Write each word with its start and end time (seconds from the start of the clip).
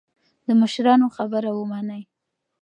د 0.47 0.49
مشرانو 0.61 1.07
خبره 1.15 1.49
ومنئ. 1.53 2.03